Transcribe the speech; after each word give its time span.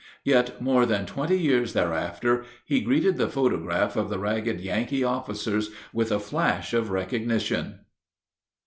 Yet 0.23 0.59
more 0.59 0.87
than 0.87 1.05
twenty 1.05 1.37
years 1.37 1.73
thereafter 1.73 2.43
he 2.65 2.81
greeted 2.81 3.17
the 3.17 3.29
photograph 3.29 3.95
of 3.95 4.09
the 4.09 4.17
ragged 4.17 4.59
Yankee 4.59 5.03
officers 5.03 5.69
with 5.93 6.11
a 6.11 6.19
flash 6.19 6.73
of 6.73 6.89
recognition. 6.89 7.81